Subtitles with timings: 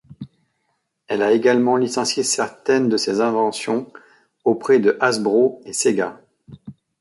[1.07, 3.85] Elle a également licencié certaines de ses inventions
[4.45, 6.19] auprès de Hasbro et Sega.